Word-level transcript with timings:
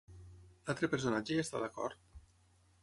L'altre 0.69 0.89
personatge 0.95 1.37
hi 1.37 1.41
està 1.43 1.63
d'acord? 1.67 2.05